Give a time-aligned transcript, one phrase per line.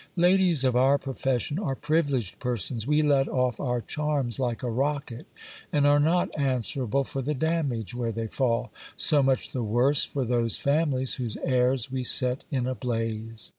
[0.17, 5.27] Ladies of our profession are privileged persons; we let off our charms like a rocket,
[5.71, 10.25] and are not answerable for the damage where they fall; so much the worse for
[10.25, 13.47] those families whose heirs we set in a blaze.